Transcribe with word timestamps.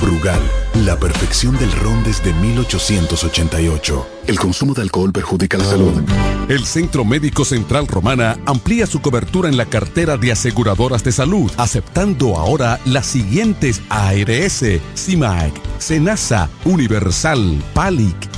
Brugal, 0.00 0.40
la 0.84 0.98
perfección 0.98 1.56
del 1.58 1.70
ron 1.72 2.02
desde 2.04 2.32
1888. 2.32 4.06
El 4.26 4.38
consumo 4.38 4.74
de 4.74 4.82
alcohol 4.82 5.12
perjudica 5.12 5.58
la 5.58 5.64
salud. 5.64 6.02
El 6.48 6.64
Centro 6.64 7.04
Médico 7.04 7.44
Central 7.44 7.86
Romana 7.86 8.38
amplía 8.46 8.86
su 8.86 9.00
cobertura 9.00 9.48
en 9.48 9.56
la 9.56 9.66
cartera 9.66 10.16
de 10.16 10.32
aseguradoras 10.32 11.04
de 11.04 11.12
salud, 11.12 11.50
aceptando 11.56 12.36
ahora 12.36 12.80
las 12.84 13.06
siguientes 13.06 13.82
ARS, 13.88 14.64
CIMAC, 14.96 15.52
SENASA, 15.78 16.48
Universal, 16.64 17.62
PALIC, 17.74 18.37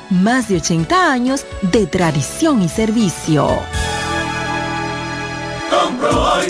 más 0.11 0.49
de 0.49 0.57
80 0.57 1.11
años 1.11 1.45
de 1.61 1.87
tradición 1.87 2.61
y 2.61 2.69
servicio. 2.69 3.47
Compro 5.69 6.33
hoy, 6.33 6.47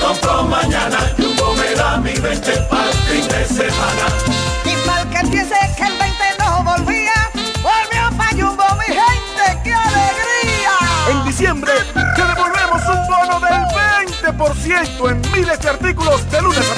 compro 0.00 0.44
mañana, 0.44 0.98
Jumbo 1.16 1.54
me 1.54 1.74
da 1.74 1.96
mi 1.98 2.12
20 2.12 2.52
para 2.70 2.92
fin 2.92 3.26
de 3.28 3.44
semana. 3.46 4.06
Y 4.64 4.86
mal 4.86 5.08
que 5.08 5.18
empiece 5.18 5.54
que 5.76 5.84
el 5.84 5.98
20 5.98 6.24
no 6.38 6.64
volvía, 6.64 7.30
volvió 7.62 8.16
pa' 8.16 8.30
Jumbo 8.32 8.64
mi 8.76 8.94
gente, 8.94 9.60
¡qué 9.64 9.72
alegría! 9.72 10.72
En 11.10 11.24
diciembre 11.24 11.72
te 11.94 12.22
devolvemos 12.22 12.82
un 12.88 13.06
bono 13.06 13.40
del 13.40 14.36
20% 14.36 15.10
en 15.10 15.32
miles 15.32 15.58
de 15.60 15.68
artículos 15.68 16.30
de 16.30 16.42
lunes 16.42 16.64
a 16.70 16.77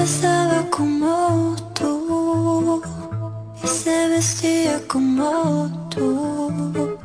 besaba 0.00 0.64
como 0.70 1.54
tú 1.74 2.82
y 3.62 3.66
se 3.66 4.08
vestía 4.08 4.80
como 4.88 5.68
tú. 5.90 6.96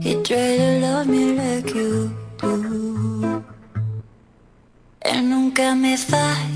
He 0.00 0.14
traded 0.22 0.80
love 0.80 1.06
me 1.08 1.34
like 1.34 1.74
you 1.74 2.10
do. 2.40 3.42
Él 5.00 5.28
nunca 5.28 5.74
me 5.74 5.96
falla. 5.96 6.49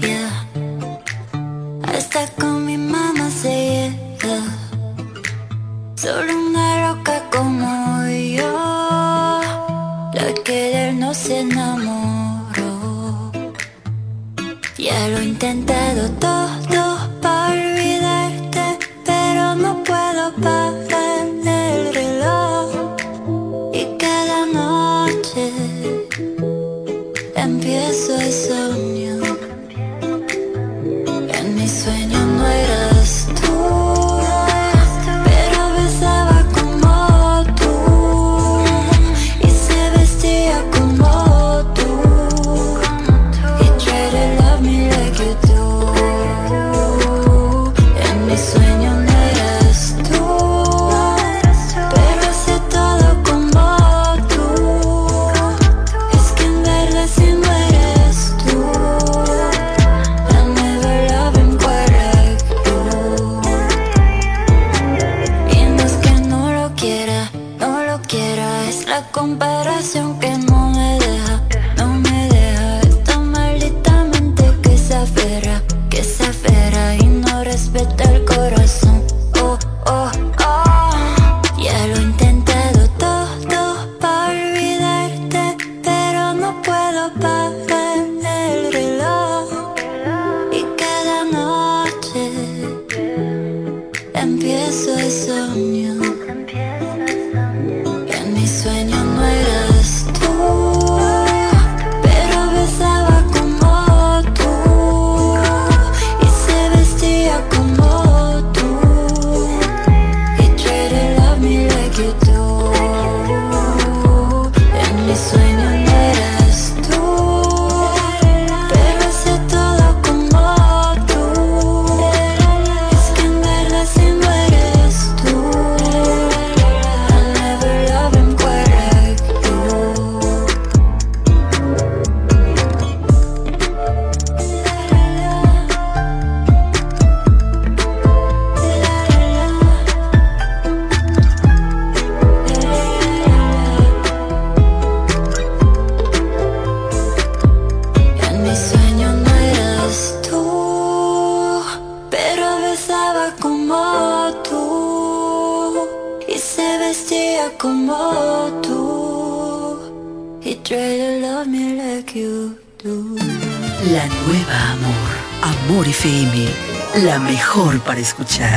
escuchar. 168.05 168.54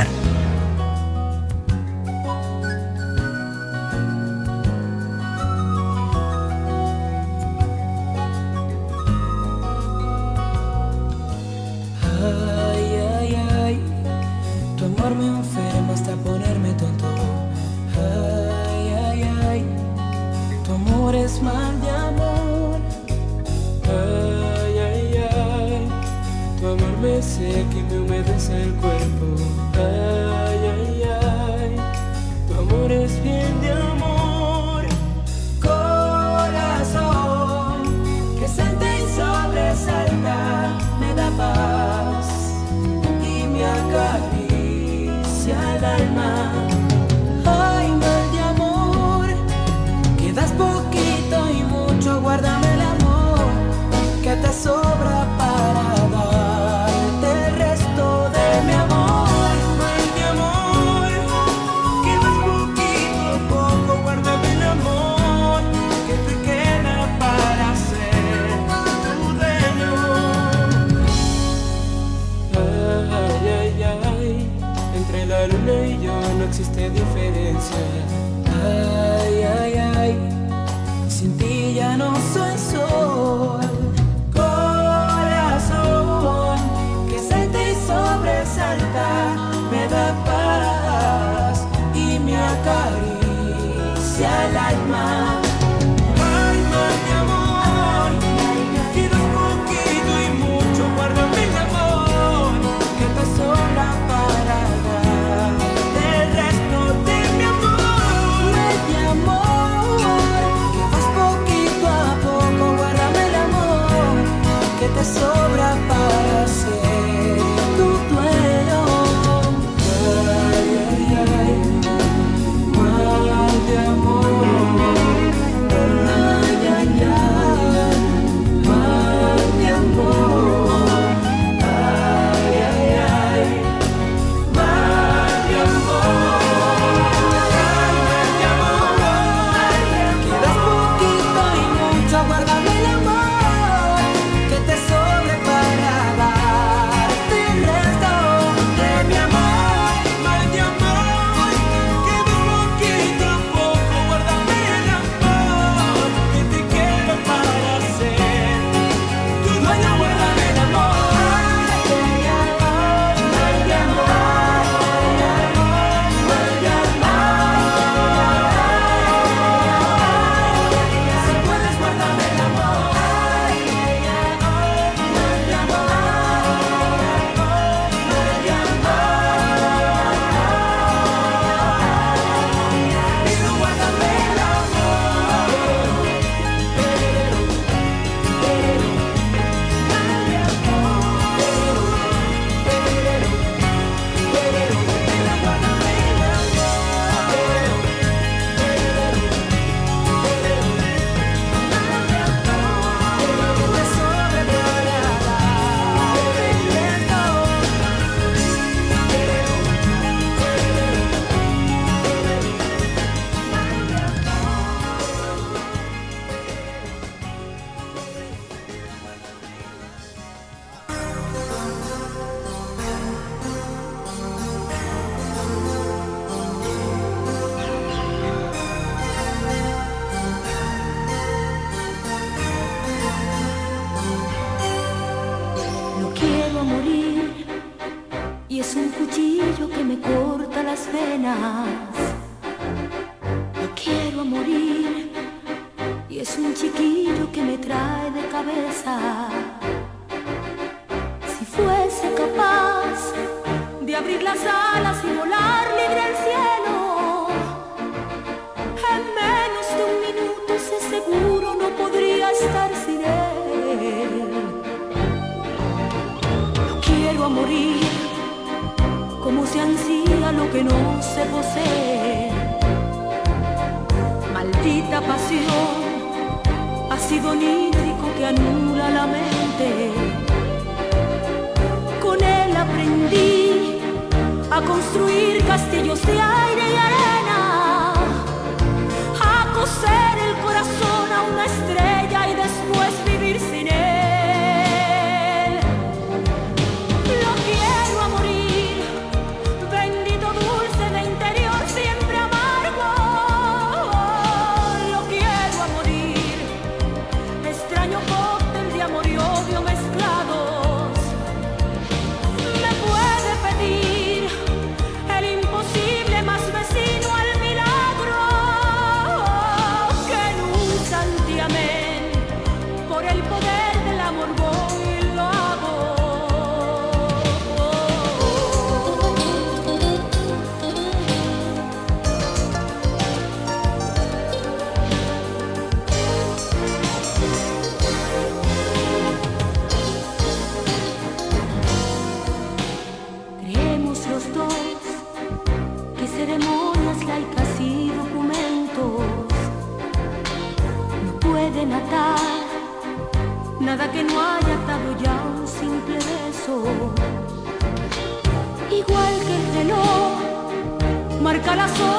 Igual 358.72 359.14
que 359.26 359.36
el 359.36 359.54
reloj 359.56 361.22
marca 361.22 361.56
las 361.56 361.80
horas 361.80 361.97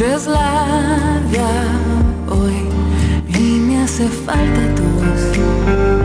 larga 0.00 1.50
hoy 2.28 2.68
y 3.28 3.60
me 3.60 3.78
hace 3.82 4.08
falta 4.08 4.74
tu. 4.74 6.03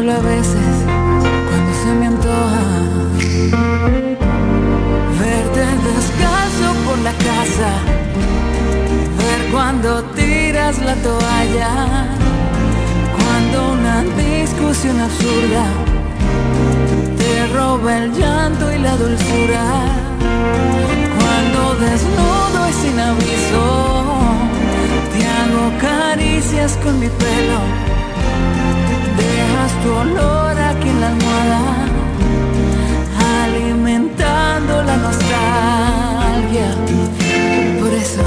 Solo 0.00 0.12
a 0.12 0.20
veces 0.20 0.70
cuando 1.48 1.72
se 1.82 1.90
me 1.98 2.06
antoja. 2.06 2.66
Verte 5.20 5.64
descalzo 5.88 6.68
por 6.86 6.98
la 7.08 7.12
casa, 7.28 7.70
ver 9.20 9.40
cuando 9.52 10.02
tiras 10.16 10.78
la 10.78 10.94
toalla, 11.08 11.72
cuando 13.18 13.72
una 13.72 13.96
discusión 14.24 15.00
absurda 15.00 15.64
te 17.18 17.46
roba 17.54 17.98
el 17.98 18.12
llanto 18.12 18.72
y 18.72 18.78
la 18.78 18.96
dulzura. 18.96 19.64
Cuando 21.18 21.60
desnudo 21.84 22.58
y 22.70 22.74
sin 22.82 22.98
aviso, 23.10 23.64
te 25.12 25.20
hago 25.36 25.64
caricias 25.78 26.78
con 26.82 26.98
mi 27.00 27.08
pelo. 27.08 27.89
Dejas 29.20 29.72
tu 29.82 29.90
olor 30.04 30.54
aquí 30.70 30.88
en 30.88 31.00
la 31.00 31.08
almohada, 31.08 31.62
alimentando 33.42 34.72
la 34.82 34.96
nostalgia. 35.06 36.68
Por 37.80 37.92
eso, 38.04 38.26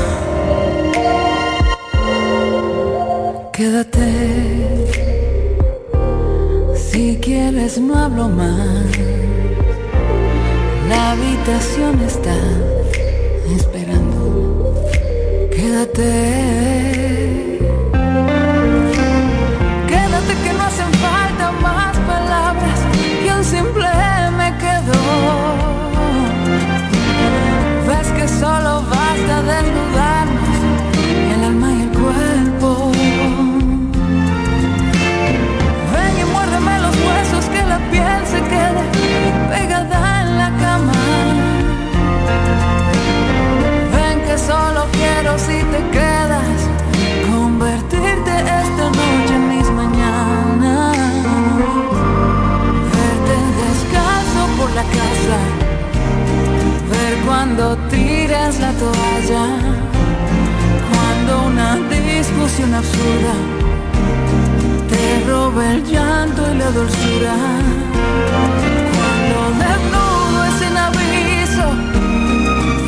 quédate. 3.51 4.10
Si 6.75 7.17
quieres 7.21 7.79
no 7.79 7.97
hablo 7.97 8.29
más. 8.29 8.86
La 10.89 11.12
habitación 11.13 11.99
está 12.01 12.38
esperando. 13.58 14.75
Quédate. 15.49 17.42
Te 64.89 65.24
roba 65.28 65.74
el 65.74 65.84
llanto 65.86 66.41
y 66.52 66.58
la 66.58 66.69
dulzura. 66.72 67.36
Cuando 68.96 69.38
desnudo 69.63 70.43
es 70.46 70.54
sin 70.60 70.76
aviso 70.78 71.67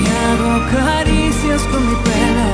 y 0.01 0.05
hago 0.23 0.51
caricias 0.77 1.61
con 1.71 1.81
mi 1.89 1.95
pelo. 2.07 2.47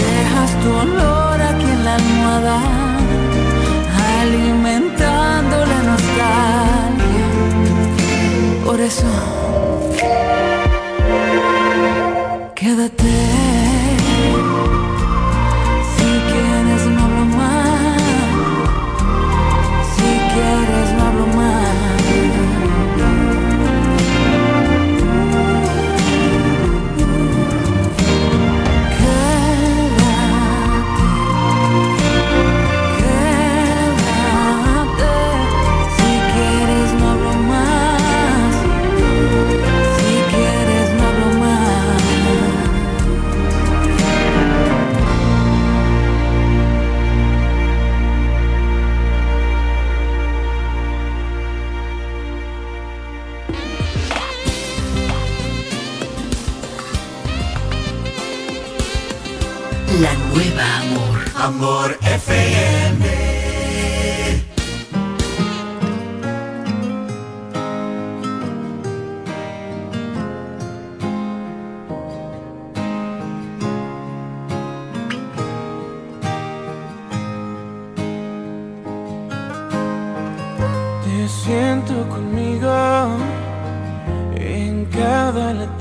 Dejas 0.00 0.50
tu 0.62 0.68
olor 0.84 1.40
aquí 1.40 1.68
en 1.76 1.84
la 1.84 1.94
almohada, 1.94 2.58
alimentando 4.20 5.56
la 5.72 5.80
nostalgia. 5.90 7.26
Por 8.64 8.80
eso, 8.80 9.10
quédate. 12.54 13.47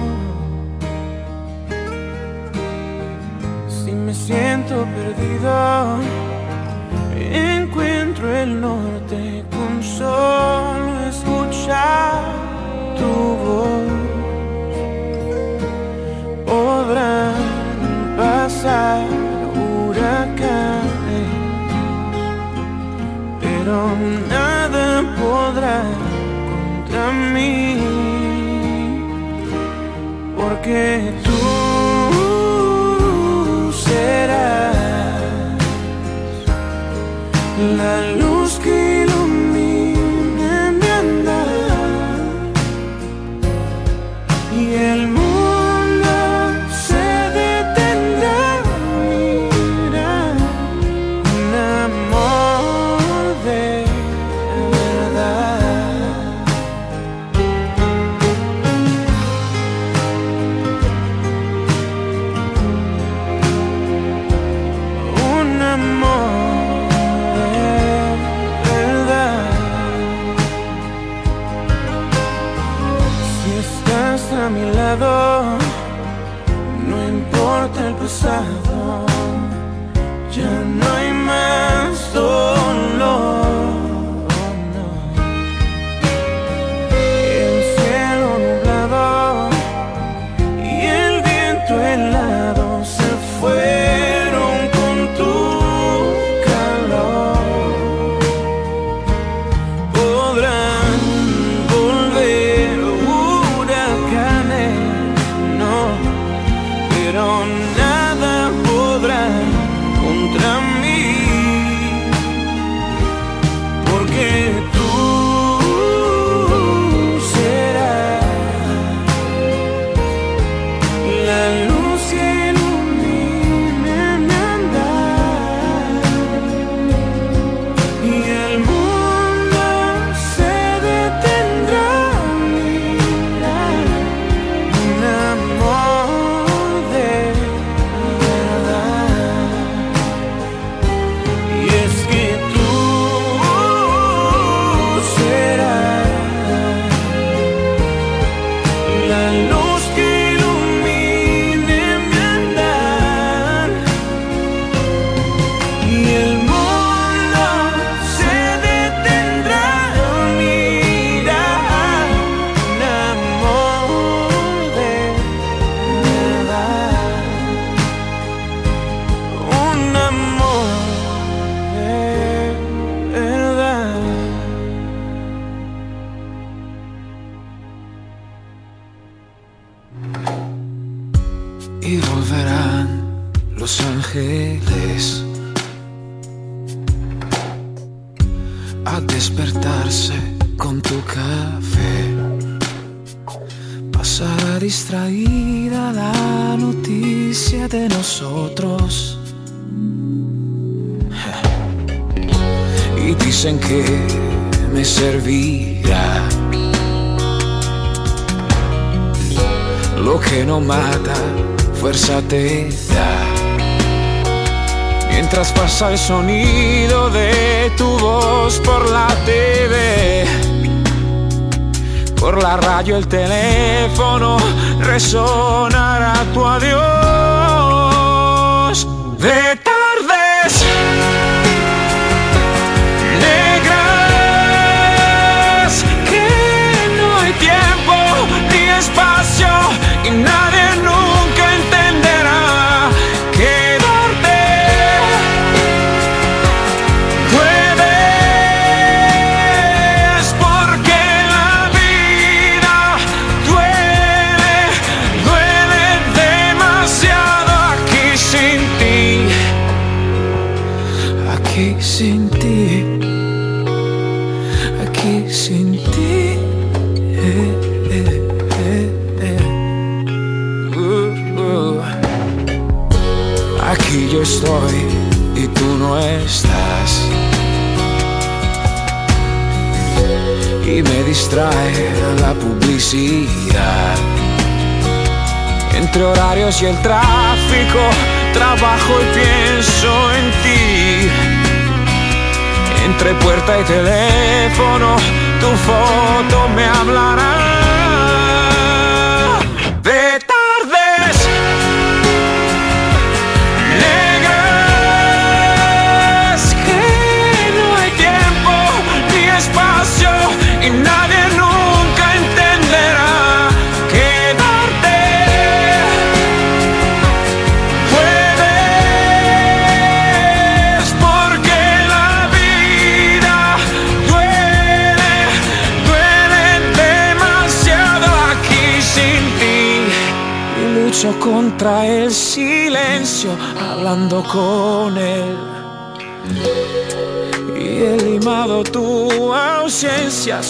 Si 3.67 3.91
me 3.91 4.13
siento 4.13 4.85
perdido, 4.85 5.97
encuentro 7.19 8.33
el 8.33 8.61
norte 8.61 9.43
con 9.51 9.83
solo 9.83 11.01
escuchar 11.09 12.23
tu 12.97 13.11
voz. 13.43 13.91
Podrán 16.45 17.35
pasar 18.15 19.05
huracanes. 19.53 20.91
don't 23.63 24.29
know 24.29 24.40
mí, 27.33 27.77
porque 30.37 31.13
tú 31.23 31.39
serás 33.71 34.75
la 37.77 37.93
luz. 38.17 38.30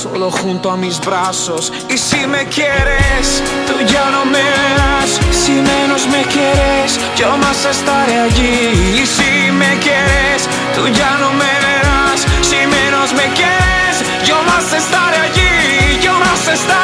solo 0.02 0.32
junto 0.32 0.72
a 0.72 0.78
mis 0.78 1.00
brazos. 1.00 1.72
Y 1.88 1.98
si 1.98 2.26
me 2.26 2.46
quieres, 2.48 3.44
tú 3.68 3.76
ya 3.86 4.10
no 4.10 4.26
me 4.26 4.42
verás. 4.42 5.20
Si 5.32 5.52
menos 5.52 6.08
me 6.08 6.24
quieres, 6.24 7.00
yo 7.16 7.38
más 7.38 7.66
estaré 7.66 8.20
allí. 8.28 9.02
Y 9.02 9.06
si 9.06 9.52
me 9.52 9.78
quieres, 9.86 10.50
tú 10.76 10.88
ya 10.88 11.12
no 11.20 11.30
me 11.34 11.54
verás. 11.68 12.20
Si 12.42 12.60
menos 12.78 13.14
me 13.14 13.28
quieres, 13.40 13.96
yo 14.26 14.42
más 14.44 14.74
estaré 14.74 15.18
allí. 15.28 16.00
Yo 16.02 16.14
más 16.18 16.48
estaré 16.48 16.81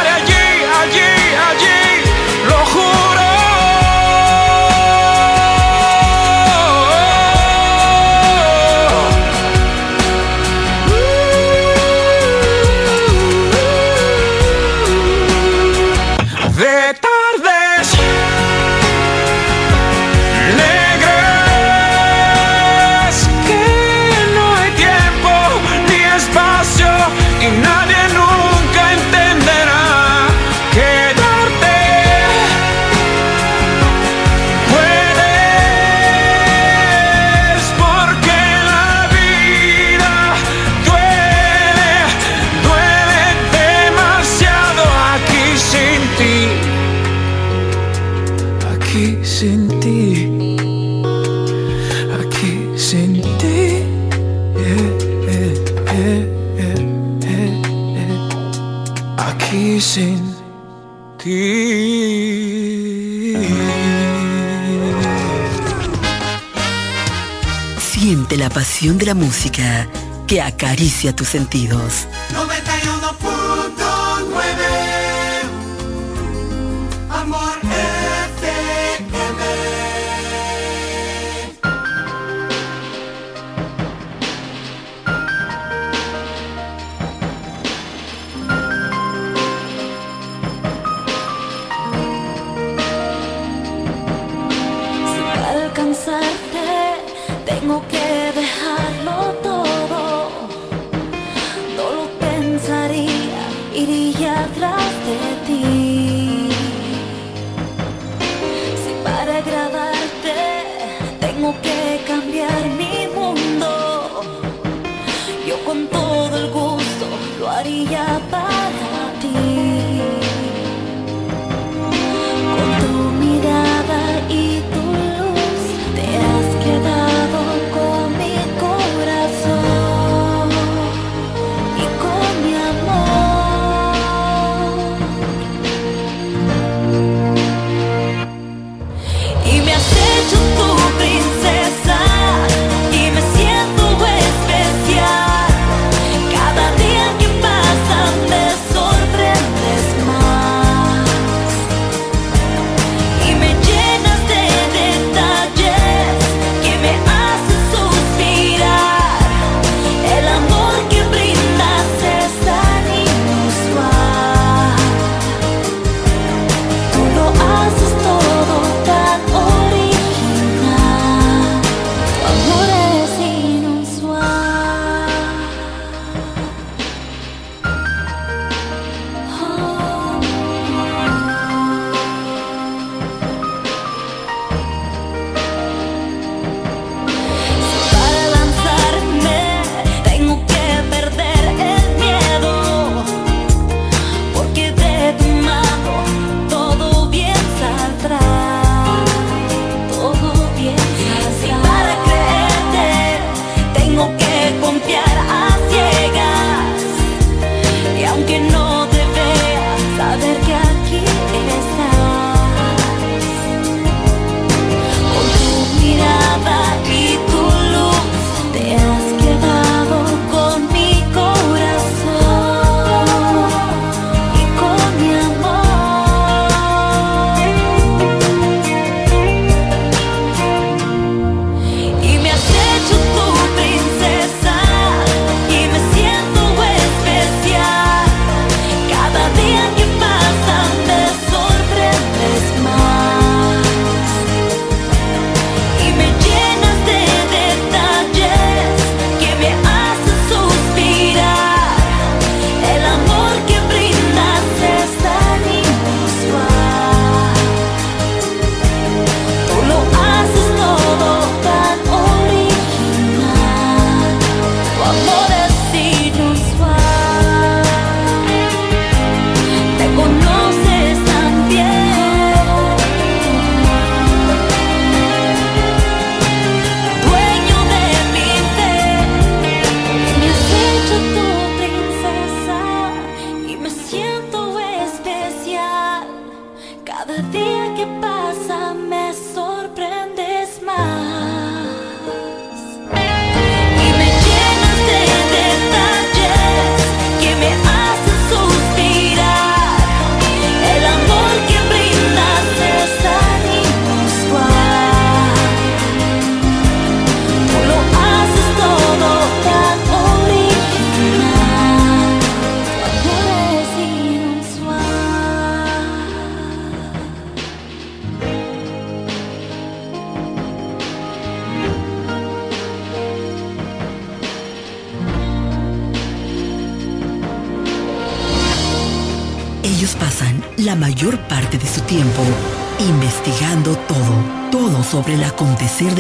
música 69.28 69.90
que 70.26 70.40
acaricia 70.40 71.14
tus 71.14 71.28
sentidos. 71.28 72.08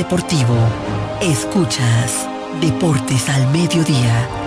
Deportivo. 0.08 0.55
Escuchas 1.22 2.30
Deportes 2.62 3.28
al 3.28 3.45
Mediodía. 3.51 4.46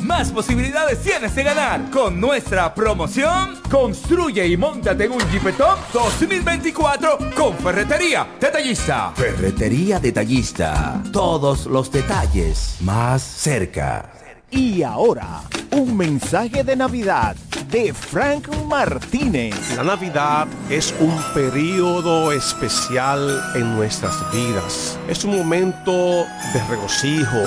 más 0.00 0.32
posibilidades 0.32 1.00
tienes 1.02 1.34
de 1.36 1.44
ganar. 1.44 1.88
Con 1.90 2.20
nuestra 2.20 2.74
promoción, 2.74 3.60
construye 3.70 4.46
y 4.46 4.56
montate 4.56 5.04
en 5.04 5.12
un 5.12 5.20
Jeep 5.30 5.56
Top 5.56 5.78
2024 5.92 7.18
con 7.36 7.56
Ferretería 7.58 8.26
Detallista. 8.40 9.12
Ferretería 9.14 10.00
Detallista. 10.00 11.00
Todos 11.12 11.66
los 11.66 11.92
detalles 11.92 12.76
más 12.80 13.22
cerca. 13.22 14.21
Y 14.52 14.82
ahora, 14.82 15.40
un 15.70 15.96
mensaje 15.96 16.62
de 16.62 16.76
Navidad 16.76 17.34
de 17.70 17.94
Frank 17.94 18.48
Martínez. 18.66 19.54
La 19.76 19.82
Navidad 19.82 20.46
es 20.68 20.94
un 21.00 21.16
periodo 21.32 22.30
especial 22.32 23.42
en 23.54 23.74
nuestras 23.74 24.30
vidas. 24.30 24.98
Es 25.08 25.24
un 25.24 25.38
momento 25.38 26.26
de 26.52 26.64
regocijo, 26.68 27.38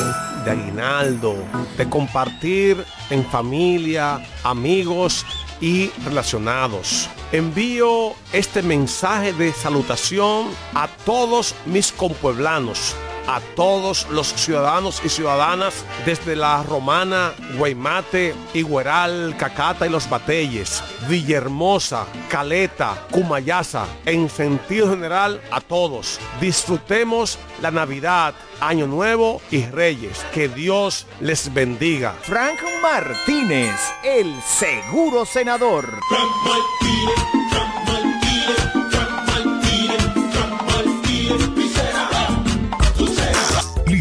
de 0.46 0.52
aguinaldo, 0.52 1.36
de 1.78 1.88
compartir 1.88 2.84
en 3.12 3.24
familia, 3.26 4.20
amigos 4.44 5.24
y 5.62 5.92
relacionados. 6.06 7.08
Envío 7.32 8.14
este 8.34 8.64
mensaje 8.64 9.32
de 9.32 9.54
salutación 9.54 10.48
a 10.74 10.88
todos 11.06 11.54
mis 11.68 11.92
compueblanos 11.92 12.96
a 13.28 13.40
todos 13.56 14.08
los 14.10 14.28
ciudadanos 14.28 15.02
y 15.04 15.10
ciudadanas 15.10 15.86
desde 16.06 16.36
la 16.36 16.64
Romana, 16.64 17.34
Guaymate, 17.58 18.36
Igueral, 18.54 19.36
Cacata 19.38 19.86
y 19.86 19.90
Los 19.90 20.10
Batelles, 20.10 20.84
Villahermosa, 21.08 22.06
Caleta, 22.30 23.06
Cumayasa, 23.12 23.86
en 24.06 24.30
sentido 24.30 24.90
general 24.90 25.42
a 25.52 25.62
todos. 25.62 26.20
Disfrutemos 26.40 27.38
la 27.62 27.72
Navidad, 27.72 28.34
Año 28.60 28.88
Nuevo 28.88 29.42
y 29.52 29.66
Reyes. 29.66 30.26
Que 30.34 30.48
Dios 30.48 31.06
les 31.20 31.54
bendiga. 31.54 32.16
Frank 32.22 32.60
Martínez, 32.82 33.76
el 34.04 34.34
seguro 34.42 35.26
senador. 35.26 36.00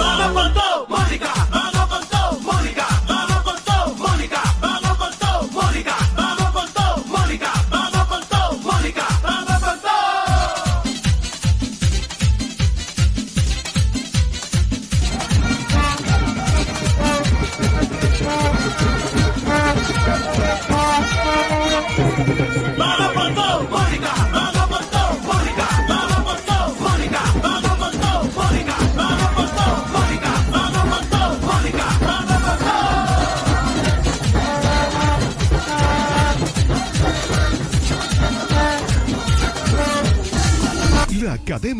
Vamos 0.00 0.52
con 0.52 0.88
Mónica. 0.88 1.69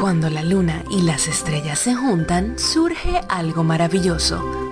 Cuando 0.00 0.30
la 0.30 0.42
luna 0.42 0.82
y 0.90 1.02
las 1.02 1.28
estrellas 1.28 1.78
se 1.78 1.94
juntan, 1.94 2.58
surge 2.58 3.20
algo 3.28 3.62
maravilloso. 3.64 4.71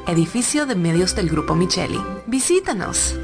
edificio 0.11 0.65
de 0.65 0.75
medios 0.75 1.15
del 1.15 1.29
Grupo 1.29 1.55
Micheli. 1.55 1.99
Visítanos. 2.27 3.15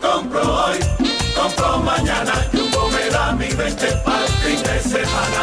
Compro 0.00 0.40
hoy, 0.40 0.78
compro 1.36 1.78
mañana, 1.80 2.32
Jumbo 2.52 2.88
me 2.90 3.10
da 3.10 3.32
mi 3.32 3.48
20 3.48 3.86
para 4.04 4.26
fin 4.42 4.62
de 4.62 4.80
semana. 4.80 5.40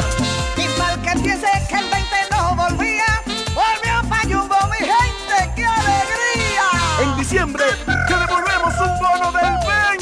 Y 0.58 0.80
mal 0.80 1.00
que 1.04 1.10
empiece 1.10 1.48
que 1.70 1.76
el 1.76 1.88
20 1.90 2.16
no 2.32 2.56
volvía, 2.56 3.22
volvió 3.54 4.10
pa' 4.10 4.22
Jumbo, 4.24 4.58
mi 4.72 4.78
gente, 4.78 5.54
¡qué 5.56 5.66
alegría! 5.66 6.66
En 7.04 7.18
diciembre 7.18 7.64
te 7.86 8.14
devolvemos 8.16 8.74
un 8.80 9.00
bono 9.00 9.32
del 9.32 9.61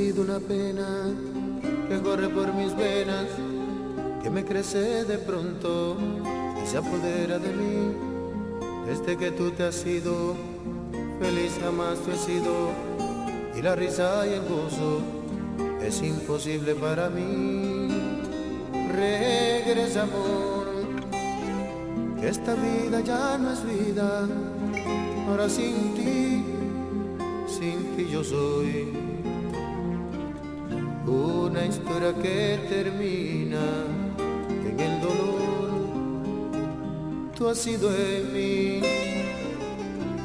Sido 0.00 0.22
una 0.22 0.38
pena 0.38 1.12
que 1.86 2.00
corre 2.00 2.30
por 2.30 2.54
mis 2.54 2.74
venas, 2.74 3.26
que 4.22 4.30
me 4.30 4.46
crece 4.46 5.04
de 5.04 5.18
pronto 5.18 5.94
y 6.62 6.66
se 6.66 6.78
apodera 6.78 7.38
de 7.38 7.52
mí. 7.52 7.94
Desde 8.86 9.18
que 9.18 9.30
tú 9.30 9.50
te 9.50 9.64
has 9.64 9.84
ido, 9.84 10.34
feliz 11.20 11.52
jamás 11.60 11.98
tú 11.98 12.12
he 12.12 12.16
sido, 12.16 12.70
y 13.54 13.60
la 13.60 13.76
risa 13.76 14.26
y 14.26 14.32
el 14.38 14.44
gozo 14.48 15.02
es 15.82 16.02
imposible 16.02 16.74
para 16.76 17.10
mí. 17.10 17.88
Regresa 18.96 20.04
amor, 20.04 20.66
que 22.18 22.26
esta 22.26 22.54
vida 22.54 23.00
ya 23.02 23.36
no 23.36 23.52
es 23.52 23.62
vida, 23.66 24.26
ahora 25.28 25.46
sin 25.46 25.92
ti, 25.94 26.42
sin 27.46 27.96
ti 27.96 28.08
yo 28.10 28.24
soy 28.24 29.09
una 31.50 31.66
historia 31.66 32.14
que 32.22 32.60
termina 32.68 33.64
en 34.68 34.78
el 34.78 35.00
dolor. 35.00 35.70
Tú 37.36 37.48
has 37.48 37.58
sido 37.58 37.90
en 37.92 38.32
mí 38.32 38.80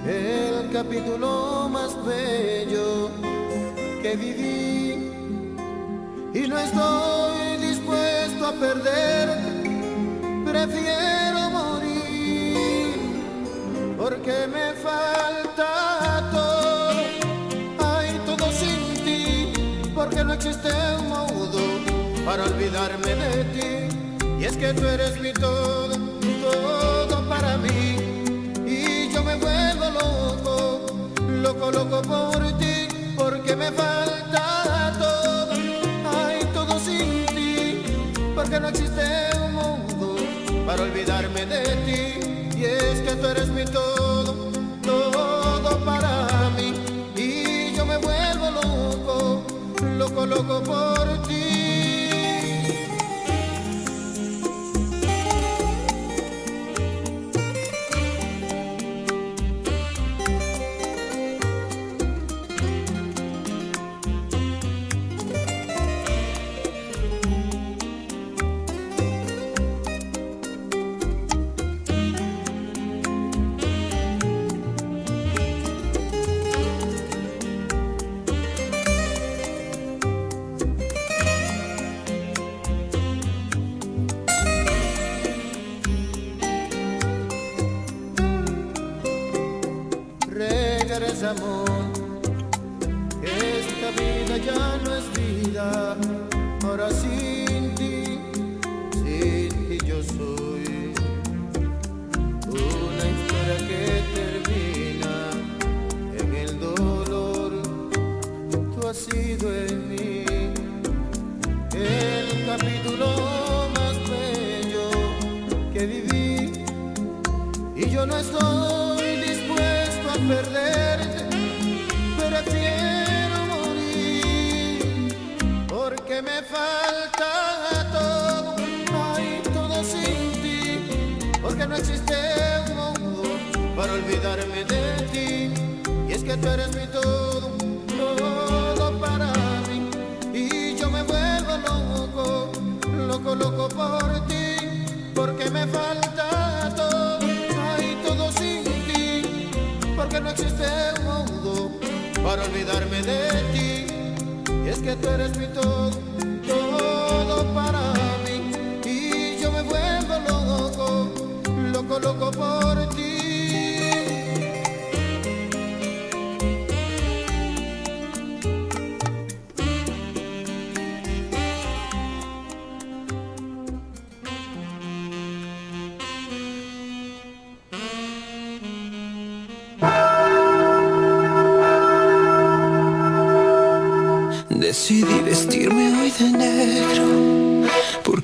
el 0.08 0.72
capítulo 0.72 1.68
más 1.72 1.98
bello 2.06 3.10
que 4.04 4.16
viví 4.16 5.12
y 6.34 6.48
no 6.48 6.60
estoy 6.60 7.58
dispuesto 7.70 8.46
a 8.46 8.52
perderte. 8.52 9.52
Prefiero 10.46 11.50
morir 11.50 12.98
porque 13.98 14.46
me 14.54 14.65
para 22.36 22.50
olvidarme 22.50 23.16
de 23.16 23.44
ti. 23.56 24.28
Y 24.42 24.44
es 24.44 24.58
que 24.58 24.74
tú 24.74 24.86
eres 24.86 25.18
mi 25.22 25.32
todo, 25.32 25.96
todo 26.44 27.30
para 27.30 27.56
mí. 27.56 27.96
Y 28.68 29.10
yo 29.14 29.24
me 29.24 29.36
vuelvo 29.36 29.86
loco, 30.02 30.82
loco, 31.30 31.72
loco 31.72 32.02
por 32.02 32.58
ti, 32.58 32.88
porque 33.16 33.56
me 33.56 33.72
falta 33.72 34.94
todo. 35.00 35.52
Hay 36.14 36.44
todo 36.54 36.78
sin 36.78 37.26
ti, 37.28 37.84
porque 38.36 38.60
no 38.60 38.68
existe 38.68 39.30
un 39.42 39.54
modo 39.54 40.18
para 40.66 40.84
olvidarme 40.84 41.46
de 41.46 41.64
ti. 41.86 42.60
Y 42.60 42.66
es 42.66 43.00
que 43.00 43.16
tú 43.16 43.28
eres 43.28 43.48
mi 43.48 43.64
todo, 43.64 44.52
todo 44.84 45.86
para 45.86 46.50
mí. 46.58 46.74
Y 47.16 47.74
yo 47.78 47.86
me 47.86 47.96
vuelvo 47.96 48.52
loco 48.52 49.46
loco, 49.98 50.26
loco 50.26 50.62
por 50.64 51.28
ti. 51.28 51.55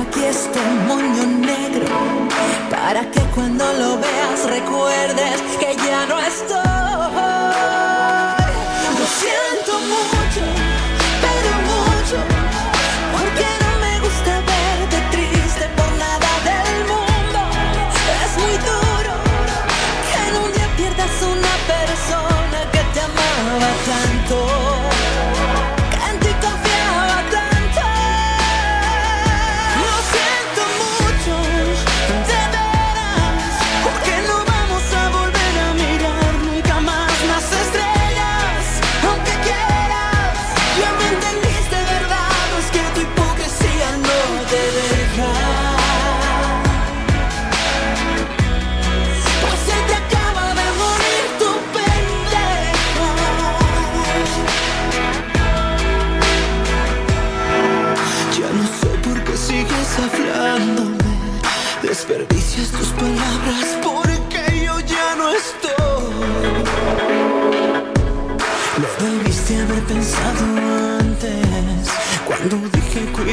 te 0.00 0.06
dejo 0.06 0.08
aquí 0.08 0.24
este 0.24 0.60
moño 0.86 1.26
negro 1.40 1.86
para 2.70 3.10
que 3.10 3.20
cuando 3.34 3.64
lo 3.72 3.98
veas 3.98 4.48
recuerdes 4.48 5.40
que 5.58 5.76
ya 5.76 6.06
no 6.06 6.18
estoy. 6.20 6.69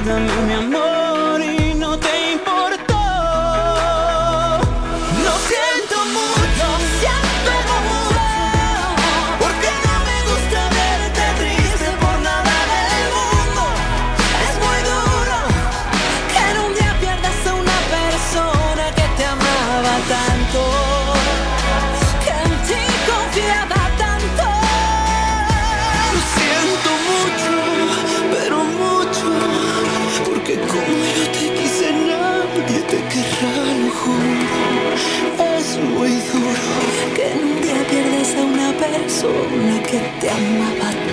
rhythm 0.07 0.46
persona 39.19 39.81
que 39.81 39.99
te 40.19 40.29
amaba 40.29 41.06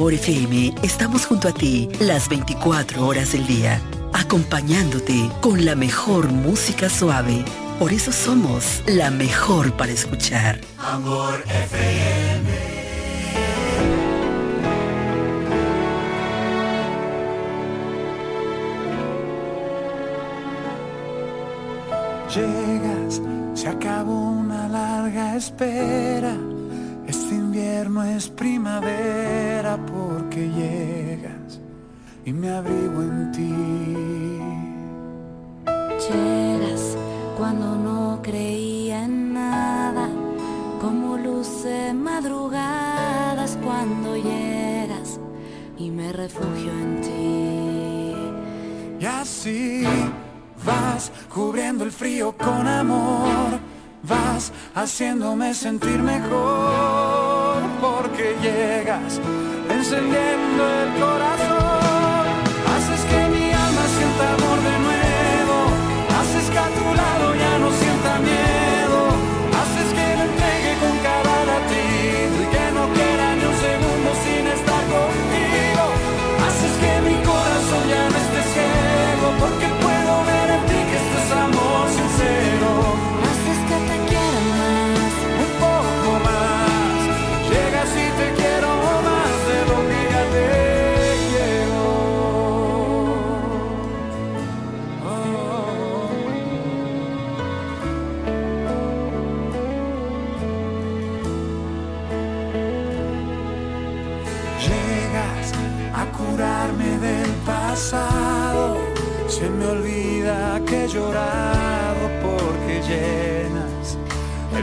Sabor 0.00 0.14
FM 0.14 0.76
estamos 0.82 1.26
junto 1.26 1.46
a 1.46 1.52
ti 1.52 1.86
las 2.00 2.30
24 2.30 3.06
horas 3.06 3.32
del 3.32 3.46
día, 3.46 3.82
acompañándote 4.14 5.30
con 5.42 5.66
la 5.66 5.74
mejor 5.74 6.32
música 6.32 6.88
suave. 6.88 7.44
Por 7.78 7.92
eso 7.92 8.10
somos 8.10 8.82
la 8.86 9.10
mejor 9.10 9.76
para 9.76 9.92
escuchar. 9.92 10.58
Amor 10.78 11.44
FM. 11.46 12.50
Llegas, 22.34 23.20
se 23.52 23.68
acabó 23.68 24.30
una 24.30 24.66
larga 24.66 25.36
espera 25.36 26.49
invierno 27.80 28.04
es 28.04 28.28
primavera 28.28 29.78
porque 29.78 30.50
llegas 30.50 31.58
y 32.26 32.32
me 32.32 32.50
abrigo 32.50 33.00
en 33.00 33.32
ti. 33.32 33.54
Llegas 36.06 36.98
cuando 37.38 37.76
no 37.76 38.20
creía 38.22 39.04
en 39.04 39.32
nada, 39.32 40.10
como 40.78 41.16
luce 41.16 41.94
madrugadas 41.94 43.56
cuando 43.64 44.14
llegas 44.14 45.18
y 45.78 45.90
me 45.90 46.12
refugio 46.12 46.72
en 46.72 47.00
ti. 47.00 48.14
Y 49.00 49.06
así 49.06 49.84
vas 50.66 51.10
cubriendo 51.32 51.84
el 51.84 51.92
frío 51.92 52.36
con 52.36 52.68
amor, 52.68 53.58
vas 54.02 54.52
haciéndome 54.74 55.54
sentir 55.54 56.02
mejor 56.02 57.29
porque 57.80 58.36
llegas 58.42 59.20
encendiendo 59.70 60.62
el 60.82 61.00
corazón. 61.00 61.69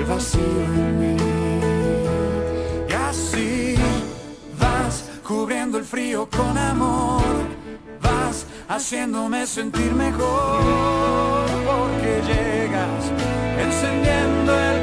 vacío 0.07 0.41
en 0.41 0.99
mí. 0.99 1.17
Y 2.89 2.93
así 2.93 3.75
vas 4.59 5.05
cubriendo 5.27 5.77
el 5.77 5.83
frío 5.83 6.27
con 6.29 6.57
amor, 6.57 7.23
vas 8.01 8.45
haciéndome 8.69 9.45
sentir 9.45 9.93
mejor 9.93 11.45
porque 11.65 12.21
llegas 12.25 13.11
encendiendo 13.59 14.57
el 14.57 14.76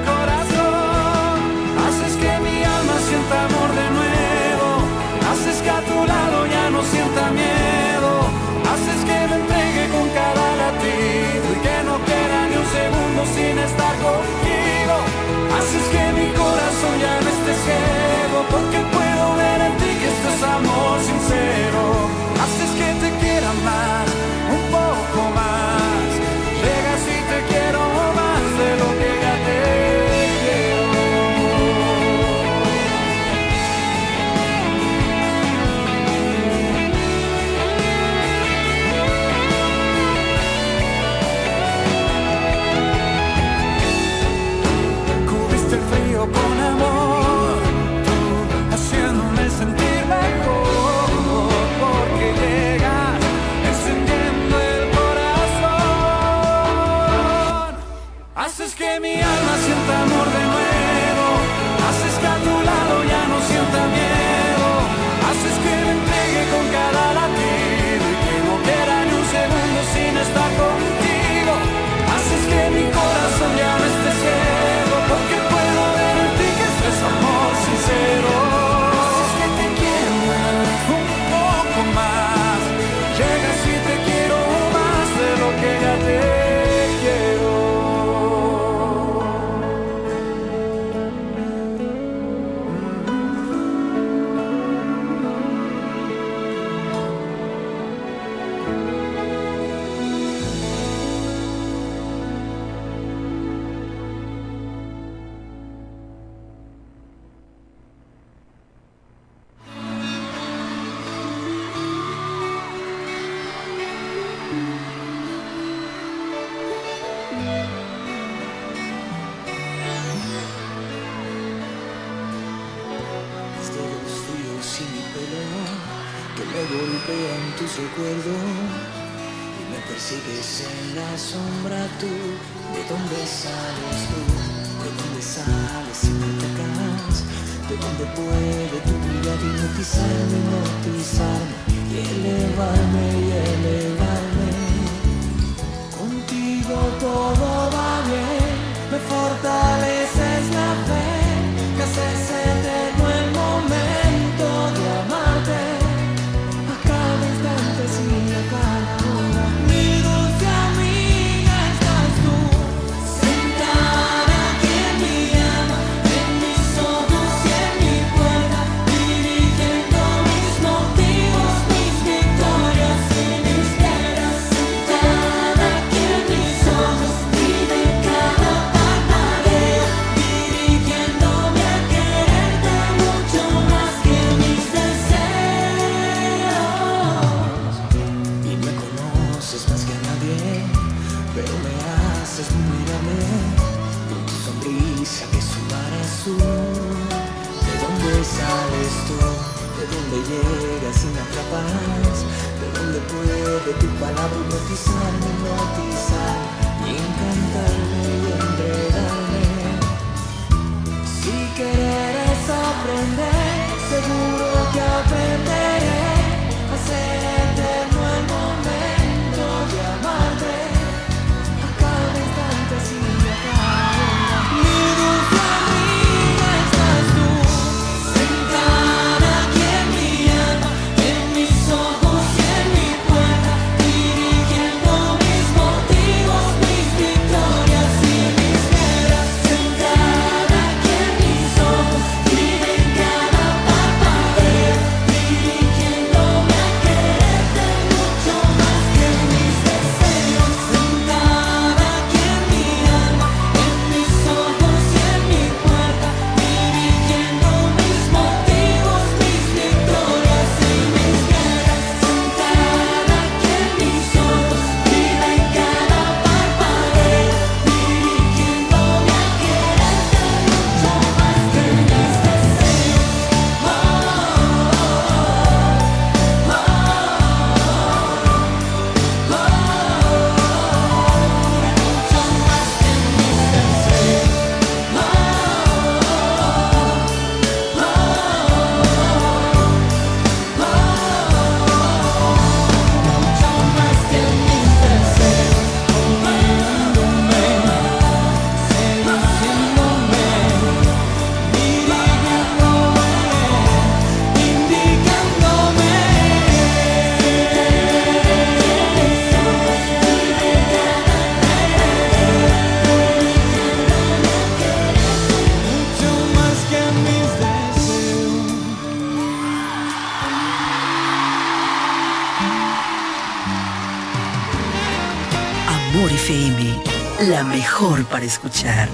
mejor 327.74 328.04
para 328.04 328.24
escuchar. 328.24 328.88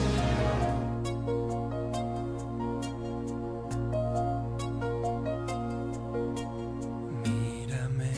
Mírame. 7.22 8.10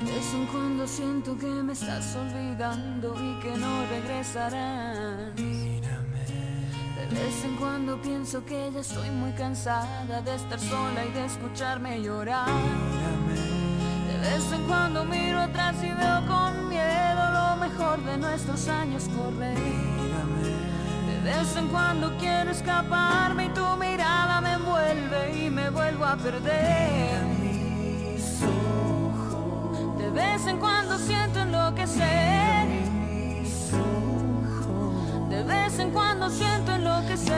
De 0.00 0.10
vez 0.10 0.32
en 0.32 0.46
cuando 0.46 0.86
siento 0.86 1.36
que 1.36 1.46
me 1.46 1.74
estás 1.74 2.16
olvidando 2.16 3.14
y 3.20 3.38
que 3.42 3.58
no 3.58 3.86
regresarás. 3.90 5.36
De 5.36 7.20
vez 7.20 7.44
en 7.44 7.56
cuando 7.56 8.00
pienso 8.00 8.42
que 8.46 8.70
ya 8.72 8.80
estoy 8.80 9.10
muy 9.10 9.32
cansada 9.32 10.22
de 10.22 10.34
estar 10.34 10.58
sola 10.58 11.04
y 11.04 11.10
de 11.12 11.26
escucharme 11.26 12.00
llorar. 12.00 12.48
De 14.08 14.16
vez 14.30 14.50
en 14.50 14.62
cuando 14.66 15.04
miro 15.04 15.40
atrás 15.40 15.76
y 15.82 15.90
veo 15.90 16.26
conmigo 16.26 16.73
de 18.02 18.16
nuestros 18.18 18.68
años. 18.68 19.04
De 21.06 21.20
vez 21.22 21.56
en 21.56 21.68
cuando 21.68 22.16
quiero 22.18 22.50
escaparme 22.50 23.46
y 23.46 23.48
tu 23.50 23.64
mirada 23.76 24.40
me 24.40 24.54
envuelve 24.54 25.44
y 25.44 25.50
me 25.50 25.70
vuelvo 25.70 26.04
a 26.04 26.16
perder. 26.16 27.24
Mis 27.40 28.42
ojos. 28.42 29.98
De 29.98 30.10
vez 30.10 30.46
en 30.46 30.58
cuando 30.58 30.98
siento 30.98 31.38
enloquecer. 31.38 32.66
Mis 32.66 33.72
ojos. 33.72 35.30
De 35.30 35.42
vez 35.44 35.78
en 35.78 35.90
cuando 35.92 36.28
siento 36.30 36.72
enloquecer. 36.72 37.34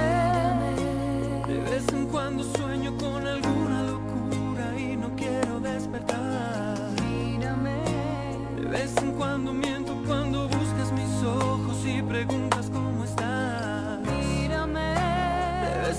De 1.46 1.60
vez 1.70 1.86
en 1.92 2.06
cuando 2.06 2.44
sueño 2.44 2.96
con 2.96 3.26
alguna 3.26 3.82
locura 3.82 4.78
y 4.78 4.96
no 4.96 5.14
quiero 5.16 5.60
despertar. 5.60 6.75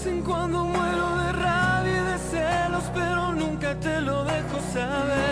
vez 0.07 0.13
en 0.13 0.21
cuando 0.21 0.63
muero 0.63 1.17
de 1.17 1.31
rabia 1.33 1.91
y 1.91 2.11
de 2.11 2.17
celos, 2.17 2.83
pero 2.93 3.33
nunca 3.33 3.75
te 3.79 4.01
lo 4.01 4.23
dejo 4.23 4.59
saber. 4.73 5.26